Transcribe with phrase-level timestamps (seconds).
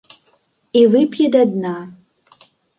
[0.81, 1.77] І вып'е да дна.